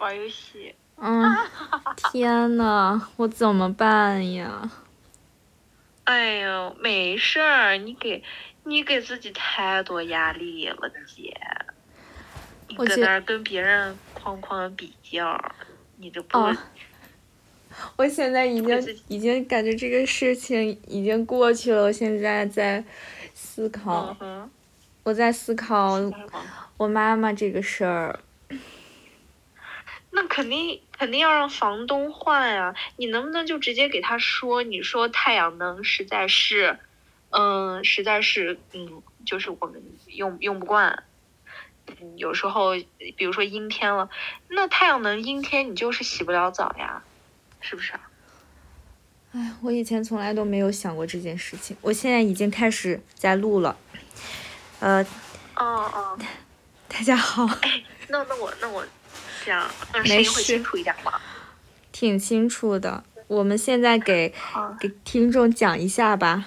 [0.00, 0.74] 玩游戏。
[0.96, 1.22] 嗯，
[2.10, 4.70] 天呐，我怎么办呀？
[6.04, 8.22] 哎呦，没事儿，你给，
[8.64, 11.32] 你给自己太多压力了，姐。
[12.68, 15.38] 你搁那儿跟别人哐哐比较，
[15.96, 16.38] 你这不？
[17.96, 22.82] 我现在已经已经感觉这个事情已经过去了，我现在在
[23.32, 24.16] 思考，
[25.04, 25.98] 我在思考
[26.76, 28.18] 我妈妈这个事儿。
[30.20, 32.74] 那肯定肯定要让房东换呀！
[32.96, 36.78] 你能不能就直接给他说，你说太阳能实在是，
[37.30, 41.04] 嗯，实在是，嗯，就是我们用用不惯。
[42.16, 42.72] 有时候，
[43.16, 44.10] 比如说阴天了，
[44.48, 47.02] 那太阳能阴天你就是洗不了澡呀。
[47.62, 48.00] 是不是啊？
[49.32, 53.74] 哎，我以前从来都没有想过这件事情，我现在已经开始在录了。
[54.80, 55.02] 呃，
[55.56, 56.18] 哦哦，
[56.88, 57.46] 大家好。
[57.62, 58.86] 哎，那那我那我
[59.44, 61.12] 这样，那声音会清楚一点吗？
[61.92, 63.04] 挺清楚的。
[63.26, 64.34] 我们现在给
[64.80, 66.46] 给听众讲一下吧，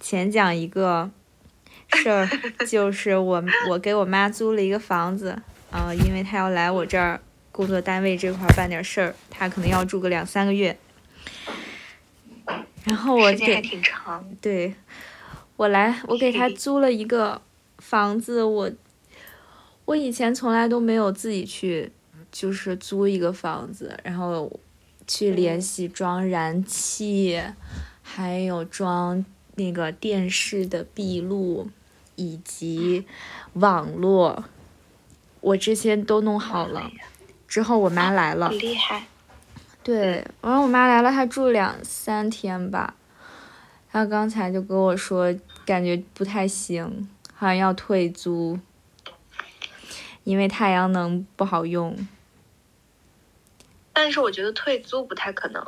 [0.00, 1.10] 前讲一个
[1.94, 2.28] 事儿，
[2.66, 7.20] 就是我我给我妈租了一个房子，呃，因为她要来我这儿。
[7.50, 10.78] 工作单位这块办点事儿，她可能要住个两三个月。
[12.84, 13.60] 然后我给
[14.40, 14.72] 对，
[15.56, 17.42] 我来，我给她 租了一个
[17.78, 18.44] 房子。
[18.44, 18.70] 我
[19.86, 21.90] 我以前从来都没有自己去，
[22.30, 24.60] 就是租一个房子，然后
[25.06, 27.40] 去联系装燃气，
[28.02, 31.70] 还有装那个电视的闭路
[32.16, 33.06] 以及
[33.54, 34.44] 网络，
[35.40, 36.90] 我这些都弄好了。
[37.46, 39.06] 之后我妈来了，厉害。
[39.82, 42.94] 对，然后我妈来了，她住两三天吧。
[43.90, 45.34] 她刚才就跟我说，
[45.64, 48.58] 感觉不太行，好像要退租，
[50.24, 51.96] 因为太阳能不好用。
[53.98, 55.60] 但是我觉得退租不太可能。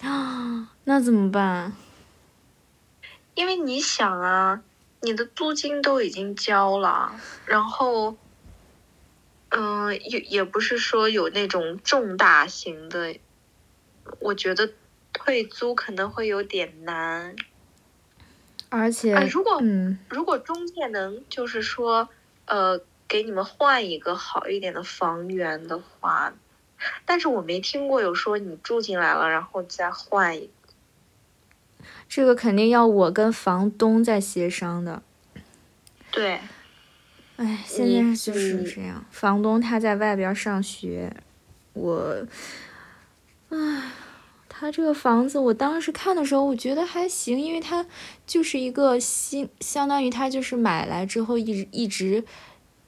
[0.00, 1.74] 啊，那怎么办？
[3.34, 4.62] 因为你想啊，
[5.02, 8.16] 你的租金都已经交了，然后。
[9.54, 13.18] 嗯，也也不是说有那种重大型的，
[14.18, 14.72] 我觉得
[15.12, 17.36] 退租可能会有点难。
[18.70, 19.60] 而且，如果
[20.08, 22.08] 如果中介能就是说，
[22.46, 26.32] 呃，给你们换一个好一点的房源的话，
[27.04, 30.72] 但是我没听过有说你住进来了然后再换一个。
[32.08, 35.02] 这个肯定要我跟房东在协商的。
[36.10, 36.40] 对。
[37.36, 39.04] 哎，现在就是这样。
[39.10, 41.12] 房东他在外边上学，
[41.72, 42.26] 我，
[43.48, 43.90] 唉，
[44.48, 47.84] 他这个房子，我当时看的时候，我觉得还行，因为他
[48.26, 52.22] 就是一个新，相当于他就是买来之后一直一直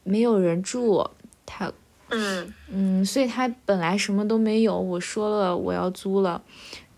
[0.04, 1.10] 没有人住，
[1.46, 1.72] 他，
[2.14, 4.78] 嗯嗯，所以他本来什么都没有。
[4.78, 6.40] 我说了我要租了，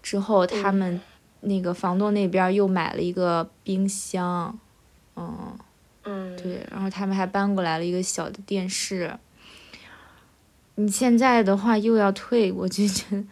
[0.02, 1.00] 之后他们
[1.40, 4.58] 那个房东那边又买了一个冰箱，
[5.16, 5.58] 嗯。
[6.08, 9.18] 嗯，对，然后他们还搬过来了一个小的电视。
[10.76, 13.24] 你现在的话又要退，我就觉得，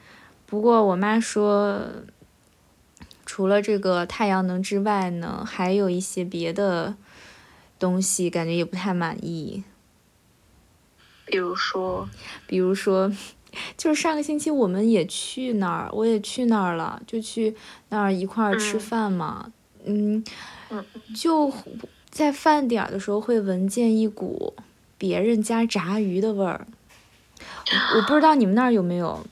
[0.45, 1.81] 不过我妈说，
[3.25, 6.97] 除了这个太阳能之外呢，还有一些别的
[7.79, 9.63] 东西，感觉也不太满意。
[11.27, 12.09] 比如说，
[12.47, 13.13] 比如说，
[13.77, 17.55] 就是上个星期我们也去那儿，我也去那儿了，就去
[17.89, 19.53] 那儿一块儿吃饭嘛，
[19.85, 20.25] 嗯，
[21.15, 21.53] 就。
[22.11, 24.55] 在饭点的时候会闻见一股
[24.97, 26.65] 别人家炸鱼的味儿，
[27.97, 29.27] 我不知道你们那儿有没有，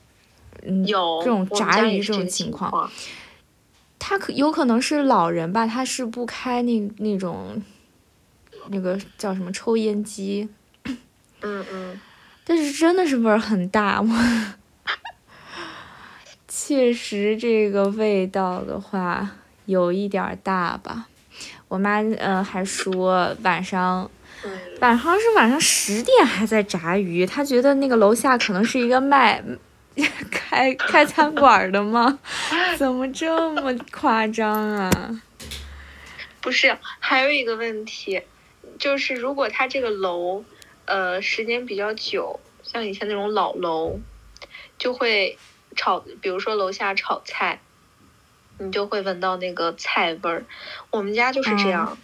[0.63, 2.91] 嗯，有这种炸鱼这种情况。
[3.97, 7.63] 他可有可能是老人吧，他是不开那那种，
[8.67, 10.49] 那个叫什么抽烟机。
[11.43, 12.01] 嗯嗯。
[12.45, 14.07] 但是真的是味儿很大，我
[16.47, 19.29] 确实这个味道的话
[19.65, 21.07] 有一点大吧。
[21.69, 24.09] 我妈呃还说晚上，
[24.81, 29.41] 晚上是晚上十点还在炸鱼，她觉得那个楼下可能是一个卖
[30.29, 32.19] 开开餐馆的吗？
[32.77, 34.91] 怎么这么夸张啊？
[36.41, 38.21] 不是，还有一个问题，
[38.77, 40.43] 就是如果他这个楼
[40.85, 43.99] 呃时间比较久，像以前那种老楼，
[44.77, 45.39] 就会
[45.75, 47.61] 炒，比如说楼下炒菜。
[48.59, 50.45] 你就会闻到那个菜味儿，
[50.91, 51.97] 我们家就是这样。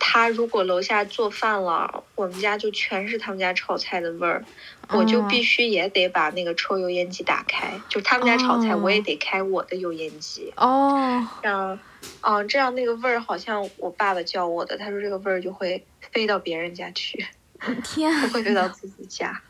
[0.00, 4.46] 他如果楼下做饭了，我们家就全是他们家炒菜的味儿，
[4.88, 10.52] 我就必须也得把那个抽油烟机打开，就他们家炒菜，我也得开我的油烟机。
[10.56, 11.20] 哦。
[11.42, 11.78] 这样，
[12.22, 17.26] 哦，这样那个味儿好像我爸爸教我的，他说这个味儿就会飞到别人家去，
[17.84, 19.40] 天，不会飞到自己家。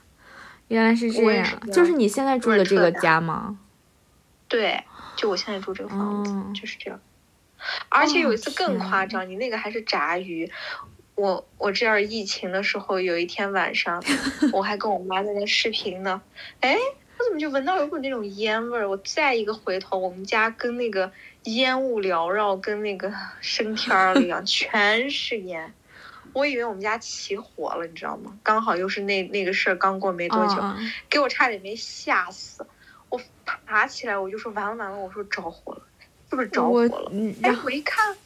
[0.68, 3.58] 原来是这样，就是你现在住的这个家吗？
[4.48, 4.82] 对，
[5.16, 7.00] 就我现在住这个房子就是这样。
[7.88, 10.50] 而且有一次更夸张，你那个还是炸鱼。
[11.14, 14.02] 我我这儿疫情的时候，有一天晚上，
[14.52, 16.22] 我还跟我妈在那视频呢。
[16.60, 16.74] 哎，
[17.18, 18.88] 我怎么就闻到有股那种烟味儿？
[18.88, 21.12] 我再一个回头，我们家跟那个
[21.44, 25.74] 烟雾缭绕，跟那个升天儿了一样，全是烟。
[26.32, 28.36] 我以为我们家起火了，你知道吗？
[28.42, 30.56] 刚好又是那那个事儿刚过没多久，
[31.08, 32.66] 给我差点没吓死。
[33.08, 35.82] 我爬起来，我就说完了完了，我说着火了，
[36.28, 37.12] 是不是着火了？
[37.42, 38.16] 哎，我一看，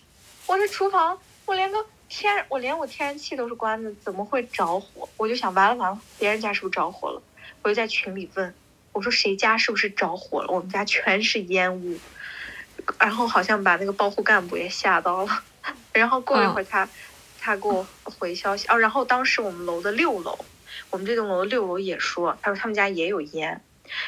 [0.46, 1.84] 我这厨房，我连个。
[2.06, 5.08] 天，我连我天然气都是关的，怎么会着火？
[5.16, 7.20] 我就想完了完了，别人家是不是着火了？
[7.62, 8.54] 我就在群里问，
[8.92, 10.52] 我说谁家是不是着火了？
[10.52, 11.98] 我们家全是烟雾，
[13.00, 15.42] 然后好像把那个保护干部也吓到了。
[15.92, 16.88] 然后过一会儿他
[17.44, 20.38] 他给我回消息，哦，然后当时我们楼的六楼，
[20.88, 23.60] 我们这栋楼的六楼也说，他说他们家也有烟，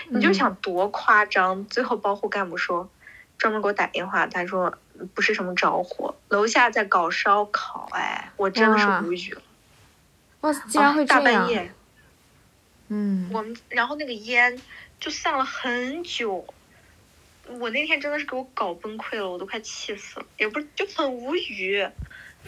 [0.09, 1.67] 你就想多夸张。
[1.67, 2.89] 最后包护干部说，
[3.37, 4.79] 专门给我打电话，他说。
[5.15, 9.43] 不是什么着火，楼下在搞烧烤，哎，我真的是无语了。
[10.41, 11.71] 哇，竟然会大半夜。
[12.89, 13.29] 嗯。
[13.31, 14.59] 我们然后那个烟
[14.99, 16.47] 就散了很久，
[17.61, 21.87] 我那天真的是给我搞崩溃了，我都快气死了，也不是就很无语，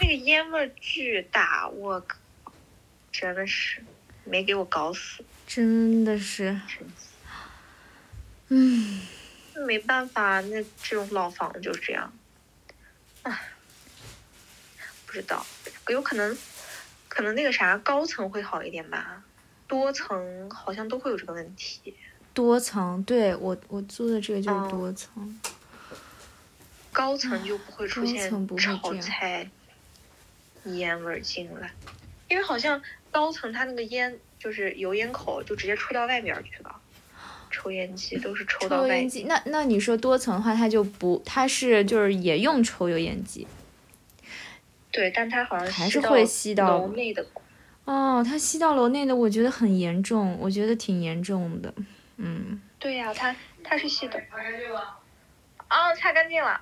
[0.00, 2.16] 那个烟味巨大，我靠，
[3.10, 3.82] 真的是
[4.24, 5.24] 没给我搞死。
[5.46, 6.60] 真的是。
[8.48, 9.00] 嗯。
[9.66, 12.12] 没办法，那这种老房子就是这样。
[13.24, 13.36] 唉
[15.04, 15.44] 不知道，
[15.88, 16.38] 有可能，
[17.08, 19.24] 可能那个啥高层会好一点吧，
[19.66, 21.92] 多层好像都会有这个问题。
[22.32, 25.40] 多层，对我我租的这个就是多层。
[26.92, 29.50] 高层就不会出现炒菜
[30.64, 31.70] 烟味进来，
[32.28, 36.74] 因为好像高层它那个烟就是油烟口就直接吹到外面去了。
[37.50, 43.46] 抽烟机都是抽到外机，那那你说多层的话，它就不，它是就是也用抽油烟机。
[44.92, 47.24] 对，但它好像还是会吸到楼内的。
[47.86, 51.72] 哦，它吸到楼内的，我觉得很严重，我觉得挺严重的。
[52.18, 52.60] 嗯。
[52.78, 53.34] 对呀，它
[53.64, 54.22] 它是吸的。
[55.68, 56.60] 啊，擦干净了。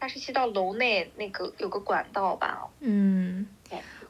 [0.00, 2.68] 它是吸到楼内那个有个管道吧？
[2.80, 3.46] 嗯。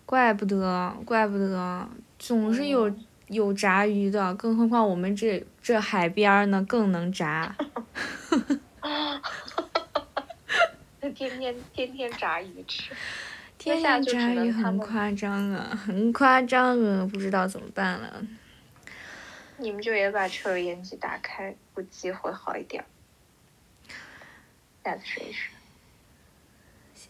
[0.07, 1.87] 怪不得，怪不得，
[2.19, 2.91] 总是有。
[3.31, 7.55] 有炸鱼的，更何况我们这这海边呢，更能炸。
[11.15, 12.93] 天天天天炸鱼吃，
[13.57, 18.21] 天天炸鱼很夸张啊，很夸张啊，不知道怎么办了。
[19.59, 22.85] 你们就也把抽油烟机打开，估计会好一点。
[24.83, 25.51] 下次试一试。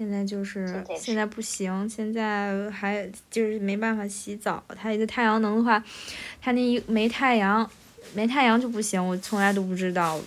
[0.01, 4.65] 现在就是现在不行，现在还就是没办法洗澡。
[4.75, 5.85] 它一个太阳能的话，
[6.41, 7.71] 它那一没太阳，
[8.15, 9.07] 没太阳就不行。
[9.07, 10.19] 我从来都不知道，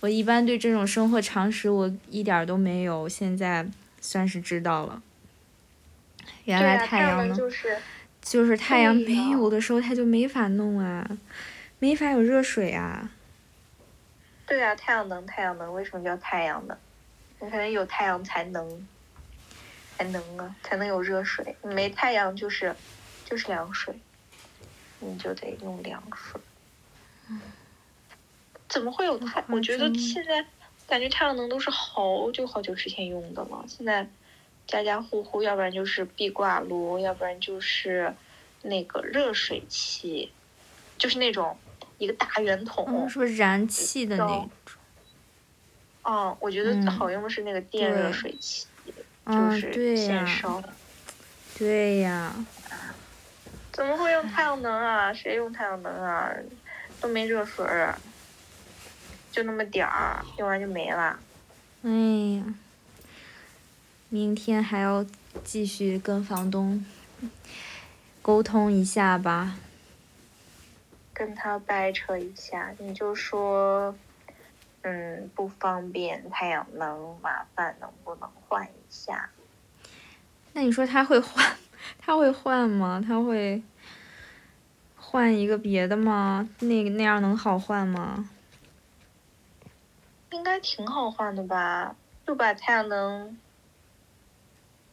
[0.00, 3.08] 我一般对这种生活常识我一点都没有。
[3.08, 3.64] 现在
[4.00, 5.00] 算是知道了，
[6.46, 7.36] 原来太阳能
[8.20, 11.08] 就是太阳没有的时候，它就没法弄啊，
[11.78, 13.08] 没法有热水啊。
[14.44, 16.76] 对啊，太阳能，太阳能为什么叫太阳能？
[17.40, 18.88] 你可能有太阳才能。
[19.96, 21.56] 才能啊，才能有热水。
[21.62, 22.74] 没太阳就是，
[23.24, 23.94] 就是凉水，
[25.00, 26.40] 你就得用凉水。
[28.68, 29.44] 怎么会有太？
[29.48, 30.44] 我觉得现在
[30.86, 33.64] 感觉太阳能都是好久好久之前用的了。
[33.68, 34.08] 现在
[34.66, 38.12] 家家户户，要不然就是壁挂炉，要不然就是
[38.62, 40.32] 那个热水器，
[40.98, 41.56] 就是那种
[41.98, 43.08] 一个大圆筒。
[43.08, 44.50] 说燃气的那种。
[46.02, 48.66] 哦，我觉得好用的是那个电热水器。
[49.26, 50.68] 就是现烧的，
[51.58, 52.32] 对呀。
[53.72, 55.12] 怎么会用太阳能啊？
[55.12, 56.30] 谁用太阳能啊？
[57.00, 57.98] 都没热水儿，
[59.32, 61.18] 就那么点儿，用完就没了。
[61.82, 61.90] 哎
[62.38, 62.54] 呀，
[64.08, 65.04] 明天还要
[65.42, 66.84] 继续跟房东
[68.22, 69.56] 沟通一下吧。
[71.12, 73.94] 跟他掰扯一下，你就说。
[74.86, 79.30] 嗯，不方便，太阳能麻烦，能不能换一下？
[80.52, 81.56] 那你说他会换？
[81.98, 83.02] 他会换吗？
[83.06, 83.62] 他会
[84.94, 86.46] 换一个别的吗？
[86.60, 88.28] 那那样能好换吗？
[90.32, 91.96] 应该挺好换的吧？
[92.26, 93.38] 就把太阳能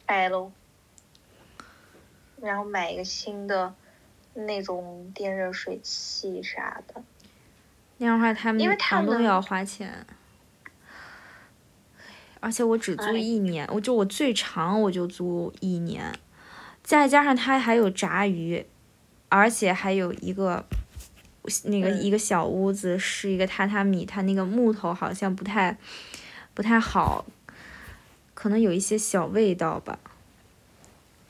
[0.06, 0.50] 拆喽，
[2.40, 3.74] 然后买一个新的
[4.32, 7.02] 那种电热水器啥的。
[8.02, 10.04] 那样的话，他们房东要花钱，
[12.40, 16.12] 而且我只租一年，我就我最长我就租一年，
[16.82, 18.66] 再加上他还有炸鱼，
[19.28, 20.64] 而且还有一个
[21.66, 25.78] 那个一个小屋子是一个榻榻米，它那个木头好像不太
[26.54, 27.24] 不太好，
[28.34, 30.00] 可能有一些小味道吧。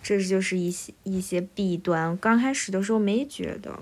[0.02, 2.16] 这就是一些一些弊端。
[2.16, 3.78] 刚开始的时候没觉得，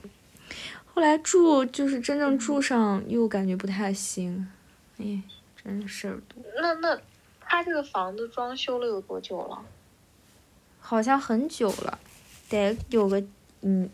[0.92, 4.50] 后来住就是真正住上又感觉不太行。
[4.98, 5.22] 哎，
[5.62, 6.42] 真是事儿多。
[6.60, 7.00] 那那
[7.40, 9.64] 他这个房子装修了有多久了？
[10.80, 11.98] 好像很久了，
[12.48, 13.22] 得有个
[13.62, 13.88] 嗯，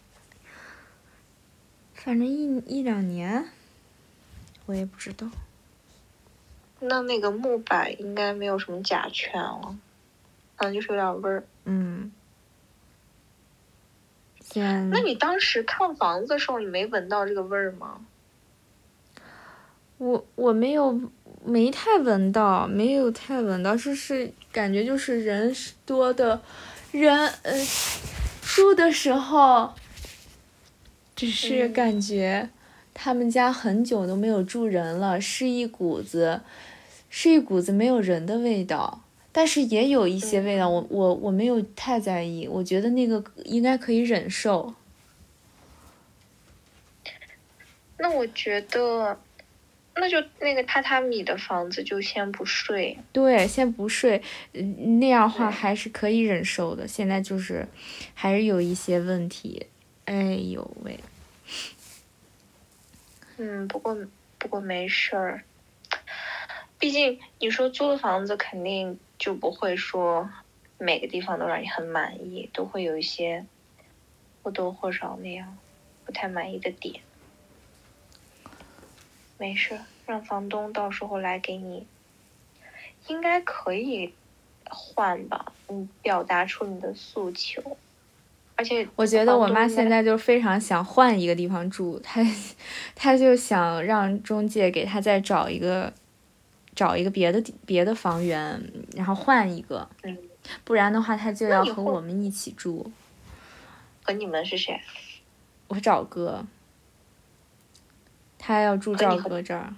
[1.94, 3.46] 反正一一两年，
[4.66, 5.28] 我也不知道。
[6.80, 9.76] 那那个木板应该没有什么甲醛了，
[10.56, 11.44] 嗯，就是有点味儿。
[11.64, 12.12] 嗯。
[14.60, 18.00] 那你当时看房子的时候，你没闻到这个味儿吗？
[19.98, 21.00] 我我没有，
[21.44, 25.54] 没太闻到，没有太闻到，就是感觉就是人
[25.86, 26.40] 多的，
[26.92, 27.52] 人呃
[28.42, 29.72] 住的时候，
[31.14, 32.50] 只是感觉
[32.92, 36.42] 他们家很久都没有住人了，是一股子，
[37.08, 39.00] 是一股子没有人的味道。
[39.36, 44.74] 但是也有一些味道，我我我没有太在意，我觉得那个应该可以忍受。
[47.98, 49.20] 那我觉得，
[49.94, 52.96] 那就那个榻榻米的房子就先不睡。
[53.12, 54.22] 对，先不睡，
[55.00, 56.88] 那样话还是可以忍受的。
[56.88, 57.68] 现在就是
[58.14, 59.66] 还是有一些问题，
[60.06, 60.98] 哎呦喂。
[63.36, 63.94] 嗯，不过
[64.38, 65.44] 不过没事儿，
[66.78, 68.98] 毕竟你说租的房子肯定。
[69.18, 70.30] 就不会说
[70.78, 73.44] 每个地方都让你很满意，都会有一些
[74.42, 75.56] 或多或少那样
[76.04, 77.02] 不太满意的点。
[79.38, 81.86] 没事，让房东到时候来给你，
[83.08, 84.14] 应该可以
[84.68, 85.52] 换吧？
[85.68, 87.76] 你表达出你的诉求，
[88.54, 92.22] 而且我觉得我妈现在就非常想换一个地方住，她
[92.94, 95.92] 她就想让中介给她再找一个。
[96.76, 98.62] 找一个别的别的房源，
[98.94, 99.88] 然后换一个，
[100.62, 102.92] 不然的话他就要和我们一起住。
[104.04, 104.78] 和你们是谁？
[105.68, 106.44] 我找哥，
[108.38, 109.74] 他要住赵哥这儿。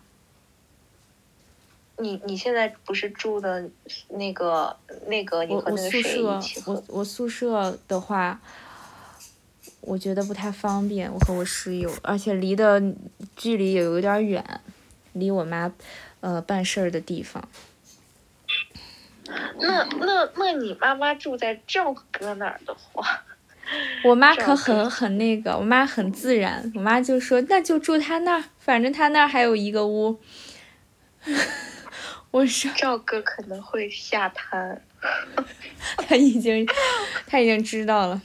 [2.00, 3.70] 你你现在不是住的
[4.08, 4.76] 那个
[5.06, 5.44] 那个？
[5.44, 6.62] 你和那个谁一起？
[6.66, 8.40] 我我宿舍的话，
[9.80, 11.12] 我觉得不太方便。
[11.12, 12.82] 我和我室友，而且离的
[13.34, 14.60] 距离也有点远，
[15.12, 15.72] 离我妈。
[16.20, 17.48] 呃，办事儿的地方。
[19.60, 23.25] 那那那你妈妈住在赵哥那儿的话，
[24.02, 30.18] 我妈可很很那个，我妈很自然，我妈就说那就住他那儿，反正他那儿还有一个屋。
[32.30, 34.82] 我说赵哥可能会下摊，
[35.96, 36.66] 他已经
[37.26, 38.22] 他已经知道了。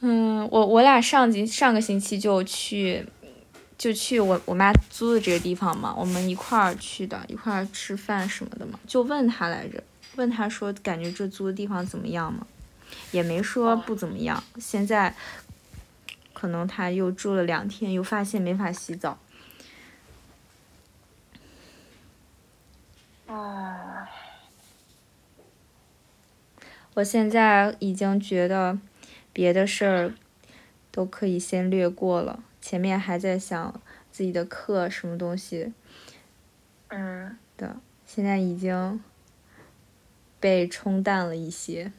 [0.00, 3.06] 嗯，我我俩上集上个星期就去。
[3.78, 8.78] 就去我我妈租的这个地方嘛，我们一块儿去的，一块儿吃饭什么的嘛。
[8.86, 9.82] 就问他来着，
[10.16, 12.46] 问他说感觉这租的地方怎么样嘛？
[13.10, 14.42] 也没说不怎么样。
[14.58, 15.14] 现在
[16.32, 19.18] 可能他又住了两天，又发现没法洗澡。
[23.26, 24.08] 啊！
[26.94, 28.78] 我现在已经觉得
[29.32, 30.14] 别的事儿
[30.90, 32.42] 都可以先略过了。
[32.68, 33.80] 前面还在想
[34.10, 35.72] 自己的课什么东西，
[36.88, 39.00] 嗯的，现在已经
[40.40, 41.92] 被冲淡了一些。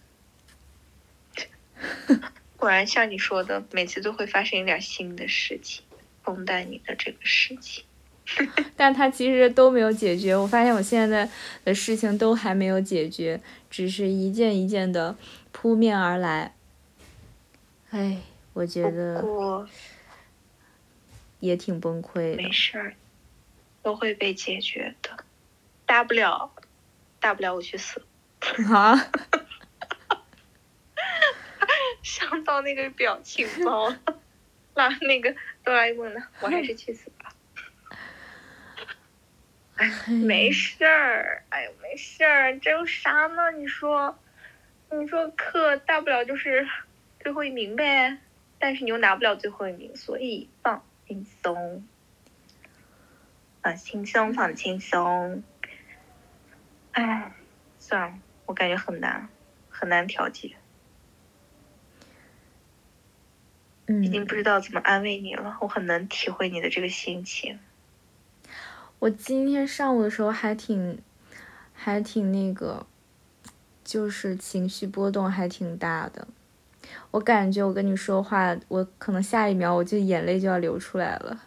[2.57, 5.85] 果然像你说的，每次都会发生一点新的事情，
[6.25, 7.85] 冲淡你的这个事情。
[8.75, 11.29] 但他其实都没有解决，我发现我现在
[11.63, 15.15] 的事情都还没有解决，只是一件一件的
[15.53, 16.53] 扑面而来。
[17.91, 18.17] 哎，
[18.51, 19.65] 我觉得。
[21.39, 22.37] 也挺崩溃的。
[22.43, 22.95] 没事儿，
[23.83, 25.17] 都会被解决的。
[25.85, 26.51] 大不了，
[27.19, 28.01] 大不了我去死。
[28.69, 28.95] 啊！
[32.03, 33.93] 想到那个表情包，
[34.75, 36.21] 那那个哆啦 A 梦呢？
[36.39, 37.33] 我还是去死吧。
[39.75, 43.51] 哎，没事儿，哎呦，没事儿，这有啥呢？
[43.51, 44.17] 你说，
[44.91, 46.67] 你说课大不了就是
[47.19, 48.17] 最后一名呗，
[48.59, 50.83] 但是你又拿不了最后一名，所以放。
[51.07, 51.87] 轻松，
[53.61, 55.41] 放轻松，放轻松。
[56.91, 57.33] 哎，
[57.79, 59.29] 算了，我感觉很难，
[59.69, 60.57] 很难调节。
[63.85, 64.03] 嗯。
[64.03, 67.57] 已经不知道怎么安慰你了，我很能体会你的这个心情。
[68.99, 71.01] 我今天上午的时候还挺，
[71.73, 72.85] 还挺那个，
[73.83, 76.27] 就是情绪波动还挺大的。
[77.11, 81.43] 我感觉我跟你说话，我可能下一秒我就眼泪就要流出来了。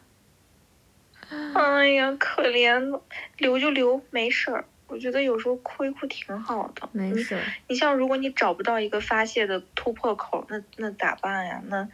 [1.55, 3.01] 哎呀，可怜，
[3.39, 4.65] 流就流，没事儿。
[4.89, 6.89] 我觉得有时候哭一哭挺好的。
[6.91, 7.41] 没事。
[7.69, 11.63] 你像，如果你找不到一个发泄的突破口，那那咋办呀？
[11.69, 11.89] 那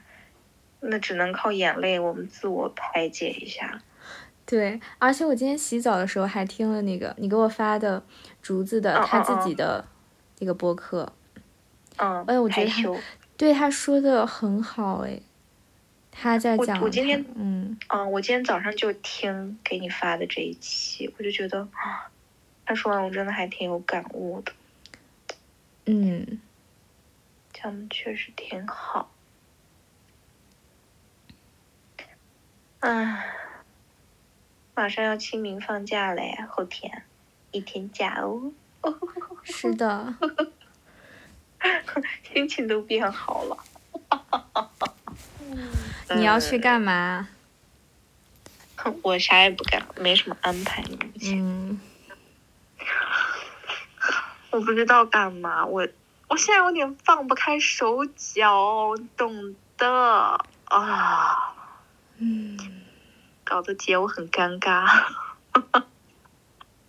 [0.81, 3.83] 那只能靠眼泪，我们自我排解一下。
[4.47, 8.03] 对，而且我今天洗澡的时候还听了那个你给我发的
[8.41, 9.85] 竹子的他自己的
[10.39, 11.13] 那个播客。
[11.99, 12.25] 嗯。
[12.27, 12.83] 哎，我觉得他
[13.37, 15.21] 对他说的很好哎。
[16.11, 16.79] 他在讲。
[16.79, 22.11] 我我今天嗯嗯，我今天早上就听给你发的这一期，我就觉得啊。
[22.65, 24.53] 他说完，我真的还挺有感悟的。
[25.85, 26.41] 嗯，
[27.53, 29.13] 讲的确实挺好。
[32.81, 33.25] 唉，
[34.75, 37.05] 马上要清明放假了呀，后天
[37.53, 38.53] 一天假哦。
[39.45, 40.15] 是的，
[42.33, 43.57] 心情都变好了。
[46.15, 47.29] 你要去干嘛？
[49.03, 50.85] 我啥也不干，没什么安排。
[51.23, 51.81] 嗯。
[54.51, 55.87] 我不知道干嘛，我
[56.29, 61.55] 我现在有点放不开手脚，懂的啊，
[62.19, 62.57] 嗯，
[63.45, 64.87] 搞得姐我很尴尬，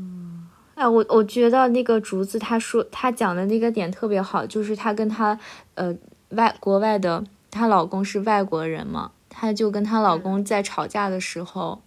[0.75, 5.39] 哎，我我觉得那个竹子他说他讲的那个点特别好，就是他跟他
[5.75, 5.95] 呃
[6.29, 9.11] 外国外的她老公是外国人嘛。
[9.37, 11.81] 她就跟她老公在吵架的时候，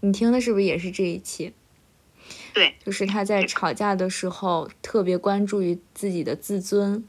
[0.00, 1.54] 你听的是不是也是这一期？
[2.52, 7.02] 对，就是她在吵架的时候特别关注于自己的自尊。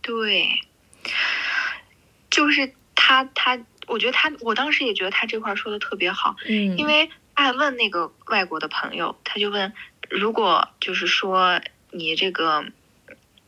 [0.00, 0.46] 对，
[2.30, 6.34] 就是她，她，我觉得她，我当时也觉得她这块说的特别好。
[6.48, 9.72] 嗯，因为她还问那个外国的朋友，他就问，
[10.10, 11.60] 如果就是说
[11.90, 12.64] 你这个，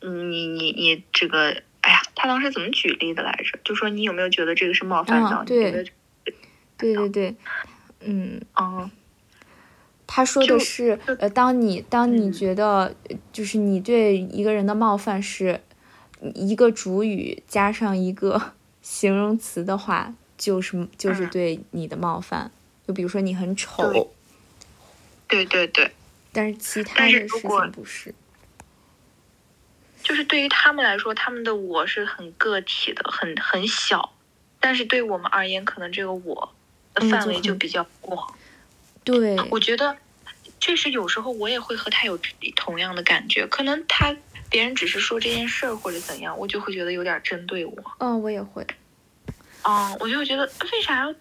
[0.00, 1.62] 你你你这个。
[1.82, 3.60] 哎呀，他当时怎么举例的来着？
[3.62, 5.46] 就说你有没有觉得这个是冒犯到你？
[5.46, 5.70] 对，
[6.76, 7.36] 对对对，
[8.00, 8.90] 嗯嗯，
[10.04, 12.96] 他说的是，呃，当你当你觉得
[13.32, 15.60] 就是你对一个人的冒犯是
[16.34, 22.50] 一个主语加上一个 形容词的话，就是就是对你的冒犯。
[22.86, 24.12] 就比如说你很丑，
[25.28, 25.90] 对对对，
[26.32, 28.14] 但是其他的事情不是。
[30.02, 34.12] 就是对于他们来说，他们的我是很个体的，很很小，
[34.60, 36.54] 但是对我们而言，可能这个我
[36.94, 38.32] 的范围就比较广。
[39.02, 39.96] 对，我觉得
[40.60, 42.16] 确实有时候我也会和他有
[42.54, 44.16] 同样的感觉，可能他
[44.48, 47.76] 别人只是说这件事儿或者怎样，我就会觉得有点针对我。
[47.98, 48.64] 嗯，我也会。
[49.62, 51.12] 嗯，我就会觉得为啥要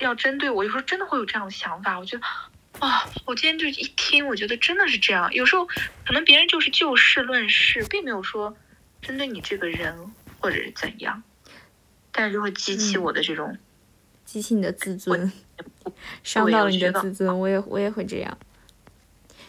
[0.00, 0.64] 要针对我？
[0.64, 2.22] 有时候真的会有这样的想法，我觉得。
[2.78, 5.30] 啊，我今天就一听，我觉得真的是这样。
[5.34, 8.56] 有时候可能别人就是就事论事，并没有说
[9.02, 9.94] 针对你这个人
[10.38, 11.22] 或者是怎样，
[12.10, 13.58] 但是就会激起我的这种，
[14.24, 15.30] 激起你的自尊
[16.22, 17.38] 伤到了你的自尊。
[17.38, 18.38] 我也我也会这样，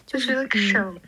[0.05, 0.99] 就是嗯，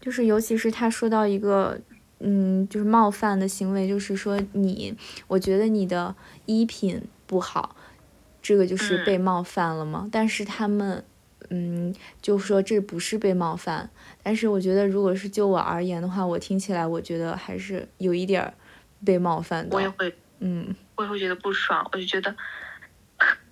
[0.00, 1.78] 就是尤其是他说到一个
[2.20, 6.14] 嗯，就是冒犯的行为，就是说你，我觉得你的
[6.46, 7.76] 衣品不好。
[8.40, 10.08] 这个就是被冒犯了吗？
[10.10, 11.04] 但是他们，
[11.50, 13.90] 嗯，就说这不是被冒犯。
[14.22, 18.54] 但是我觉得，如果是就我而言的话，我听起来我觉得还是有一点儿
[19.04, 19.76] 被冒犯的。
[19.76, 21.88] 我也会，嗯，我也会觉得不爽。
[21.92, 22.34] 我就觉得，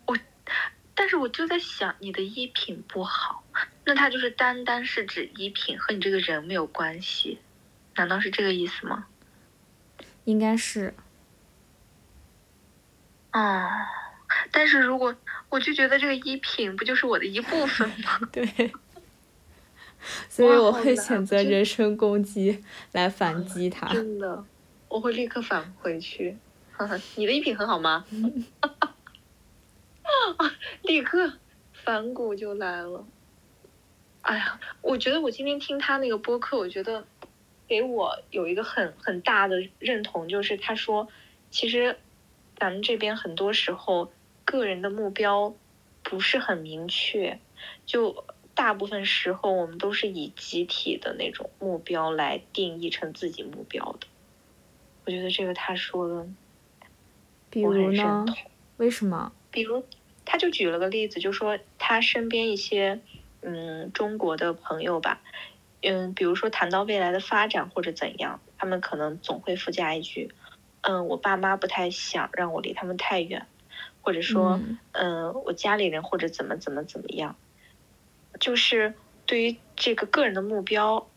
[0.06, 0.16] 我，
[0.94, 3.44] 但是我就在想，你的衣品不好，
[3.84, 7.38] 那他就是单单是指衣品和你这个人没有关系，
[7.96, 9.06] 难道是这个意思吗？
[10.24, 10.94] 应该是。
[13.32, 13.68] 哦。
[14.50, 15.14] 但是如果
[15.48, 18.18] 我就觉得这个衣品不就是我的一部分吗？
[18.32, 18.72] 对，
[20.28, 23.86] 所以我会选择人身攻击来反击他。
[23.88, 24.44] 真的，
[24.88, 26.36] 我会立刻返回去。
[27.14, 28.04] 你的衣品很好吗？
[30.82, 31.32] 立刻
[31.72, 33.06] 反骨就来了。
[34.22, 37.04] 哎呀，我觉得我今天听他那个播客，我觉得
[37.66, 41.08] 给我有一个很很大的认同，就是他说，
[41.50, 41.96] 其实
[42.58, 44.12] 咱们这边很多时候。
[44.46, 45.54] 个人的目标
[46.02, 47.38] 不是很明确，
[47.84, 54.06] 就大部分时候我们都是以集体的那种目标来定义成自己目标的。
[55.04, 56.26] 我觉得这个他说的，
[57.50, 58.24] 比如呢？
[58.78, 59.32] 为什么？
[59.50, 59.84] 比如，
[60.24, 63.00] 他就举了个例子，就说他身边一些
[63.42, 65.20] 嗯中国的朋友吧，
[65.82, 70.32] 嗯，比如说谈到未来的发展或者怎样，他们可能总会附加一句，
[70.82, 73.46] 嗯，我爸妈不太想让我离他们太远。
[74.06, 74.60] 或者说，
[74.92, 77.34] 嗯，我家里人或者怎么怎么怎么样，
[78.38, 78.94] 就是
[79.26, 81.08] 对于这个个人的目标，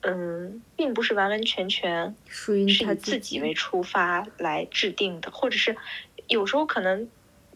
[0.00, 5.76] 嗯，并不是完完全全属于他自己为出发来制定的，或者是
[6.26, 7.08] 有时候可能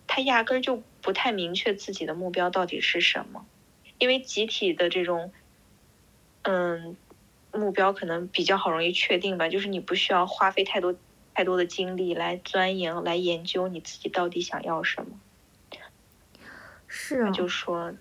[0.07, 3.44] 他压根儿就不太明确自己的目标到底是什么，
[3.99, 5.33] 因为集体的这种，
[6.42, 6.96] 嗯，
[7.51, 10.94] 目标可能比较好容易确定吧，就是你不需要花费太多
[11.37, 15.20] 太多的精力来钻研、来研究你自己到底想要什么。
[16.87, 17.92] 是啊，就说。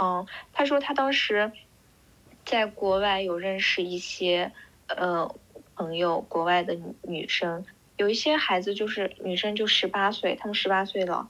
[0.00, 1.52] 嗯，他说他当时
[2.46, 4.52] 在国外有认识一些
[4.86, 5.34] 呃
[5.74, 7.66] 朋友，国外的女生，
[7.98, 11.28] 有一些孩子就是女生就十八岁，他们十八岁了，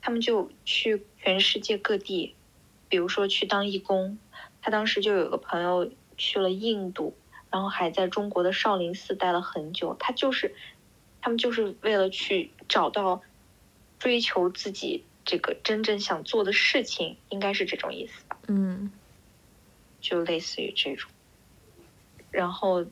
[0.00, 2.36] 他们就去全世界各地，
[2.88, 4.16] 比如说去当义工。
[4.62, 7.16] 他当时就有个朋友去了印度，
[7.50, 9.96] 然后还在中国的少林寺待了很久。
[9.98, 10.54] 他就是
[11.26, 13.20] 他们就是为了去找到
[13.98, 15.02] 追求自己。
[15.24, 18.38] 这个真正想做的事情应该是这种意思吧？
[18.46, 18.92] 嗯，
[20.00, 21.10] 就类似于这种。
[22.30, 22.86] 然后，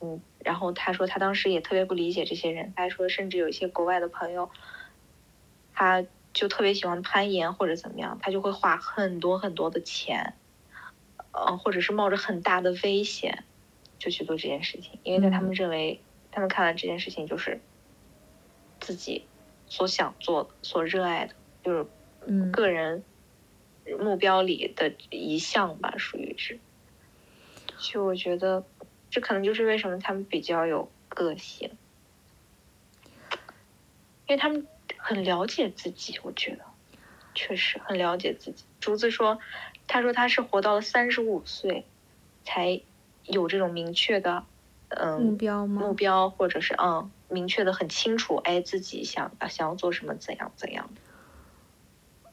[0.00, 2.72] 嗯，然后他说他当时也特别不理解这些人。
[2.74, 4.50] 他说，甚至有一些国外的朋友，
[5.72, 10.34] 他就特别喜欢攀岩或者怎么样，他就会花很多很多的钱，
[11.30, 13.44] 呃，或者是冒着很大的危险
[14.00, 16.00] 就去做这件事情，因为在他们认为，
[16.32, 17.60] 他们看来这件事情就是
[18.86, 19.26] 自己
[19.66, 21.34] 所想做的、所热爱的。
[21.64, 21.86] 就是
[22.52, 23.02] 个人
[23.98, 26.60] 目标里的一项吧，属于是。
[27.80, 28.64] 就我觉得，
[29.10, 31.72] 这可能就是为什么他们比较有个性，
[34.28, 36.20] 因为他们很了解自己。
[36.22, 36.64] 我觉得
[37.34, 38.64] 确实很了解自己。
[38.78, 39.40] 竹子说
[39.88, 41.84] ：“他说他是活到了三十五岁，
[42.44, 42.80] 才
[43.24, 44.44] 有这种明确的
[44.90, 45.82] 嗯目标吗？
[45.82, 50.88] 目标或者是嗯明确的很清楚，哎，自己想想要做什么，怎样怎样。”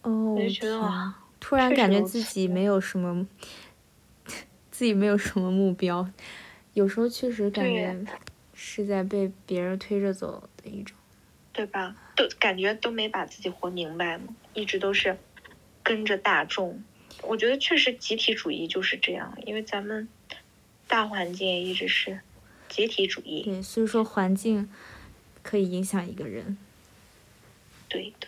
[0.04, 1.16] 哦，我就觉得哇！
[1.40, 3.28] 突然感觉自己没有什么，
[4.72, 6.10] 自己没有什么目标，
[6.74, 8.06] 有时候确实感觉
[8.54, 10.96] 是在被别人推着走的一种，
[11.52, 11.96] 对吧？
[12.16, 15.18] 都感觉都没把自己活明白嘛，一直都是
[15.82, 16.84] 跟着大众。
[17.22, 20.08] 我觉得确实集体主义就是这样，因为咱们
[20.88, 22.20] 大环境一直是
[22.74, 23.44] 集体主义。
[23.44, 24.68] 对，所以说环境
[25.44, 26.58] 可以影响一个人。
[27.88, 28.28] 对的。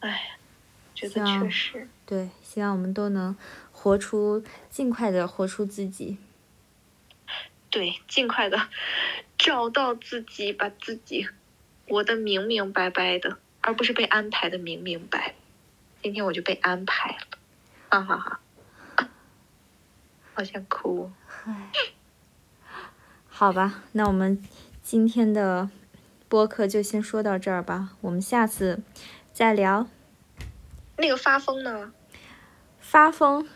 [0.00, 0.36] 哎，
[0.94, 3.34] 觉得确实对，希望我们都能
[3.72, 6.18] 活出尽快的活出自己。
[7.70, 8.68] 对，尽快的
[9.38, 11.26] 找到自己，把自己
[11.88, 15.34] 活得明明白白的，而不是被安排的明明白。
[16.02, 17.38] 今天我就被安排了，
[17.88, 18.40] 哈哈哈，
[20.34, 21.10] 好想哭。
[23.42, 24.40] 唉，好吧，那我们
[24.84, 25.68] 今天的
[26.28, 28.78] 播客就先说到这儿吧，我们下次。
[29.32, 29.88] 再聊，
[30.98, 31.92] 那个发疯呢？
[32.78, 33.48] 发疯，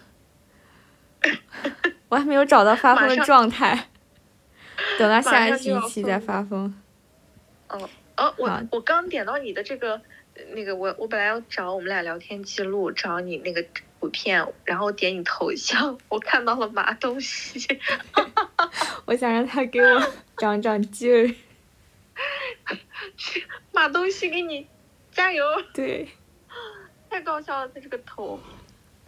[2.08, 3.86] 我还没有找到发疯的状态，
[4.98, 6.74] 等到下一期期再发疯。
[7.68, 10.02] 哦哦，我我刚点到你的这个
[10.52, 13.64] 那个，我我本来要找我们俩聊天记录，找你那个
[14.00, 17.60] 图片，然后点你头像，我看到了马东锡，
[19.06, 21.34] 我想让他给我长长劲儿。
[23.72, 24.68] 马东锡给你。
[25.12, 25.42] 加油！
[25.72, 26.06] 对，
[27.08, 28.38] 太搞笑了，他这个头。